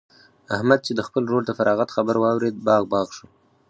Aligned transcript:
احمد 0.55 0.79
چې 0.85 0.91
د 0.95 1.01
خپل 1.07 1.23
ورور 1.25 1.43
د 1.45 1.51
فراغت 1.57 1.89
خبر 1.95 2.15
واورېد؛ 2.19 2.57
باغ 2.67 2.83
باغ 2.91 3.07
شو. 3.17 3.27